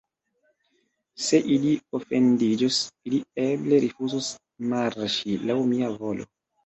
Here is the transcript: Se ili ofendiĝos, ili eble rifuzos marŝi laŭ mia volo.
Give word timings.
Se 1.25 1.39
ili 1.55 1.73
ofendiĝos, 1.99 2.79
ili 3.09 3.19
eble 3.47 3.83
rifuzos 3.87 4.31
marŝi 4.73 5.37
laŭ 5.51 5.59
mia 5.75 5.93
volo. 6.01 6.27